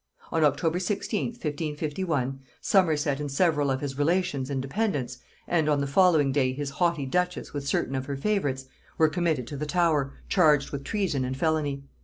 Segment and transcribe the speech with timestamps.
[0.31, 5.85] On October 16th 1551, Somerset and several of his relations and dependants, and on the
[5.85, 8.65] following day his haughty duchess with certain of her favorites,
[8.97, 11.83] were committed to the Tower, charged with treason and felony.